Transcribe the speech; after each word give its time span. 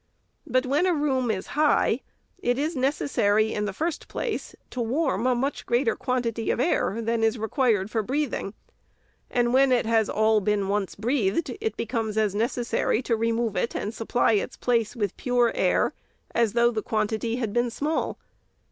But 0.47 0.65
when 0.65 0.85
the 0.85 0.95
room 0.95 1.29
is 1.29 1.45
high, 1.53 2.01
it 2.39 2.57
is 2.57 2.75
necessary, 2.75 3.53
in 3.53 3.65
the 3.65 3.71
first 3.71 4.07
place, 4.07 4.55
to 4.71 4.81
warm 4.81 5.27
a 5.27 5.35
much 5.35 5.63
greater 5.67 5.95
quantity 5.95 6.49
of 6.49 6.59
air 6.59 7.03
than 7.03 7.21
is 7.23 7.37
required 7.37 7.91
for 7.91 8.01
breathing, 8.01 8.55
and 9.29 9.53
when 9.53 9.71
it 9.71 9.85
has 9.85 10.09
all 10.09 10.41
been 10.41 10.69
once 10.69 10.95
breathed, 10.95 11.55
it 11.61 11.77
becomes 11.77 12.17
as 12.17 12.33
necessary 12.33 13.03
to 13.03 13.15
remove 13.15 13.55
it 13.55 13.75
and 13.75 13.93
supply 13.93 14.31
its 14.33 14.57
place 14.57 14.95
with 14.95 15.15
pure 15.17 15.51
air 15.53 15.93
as 16.33 16.53
though 16.53 16.71
the 16.71 16.81
quantity 16.81 17.35
had 17.35 17.53
been 17.53 17.69
small. 17.69 18.17